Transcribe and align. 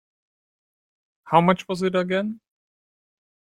How 1.25 1.41
much 1.41 1.67
was 1.67 1.83
it 1.83 1.93
again? 1.93 2.39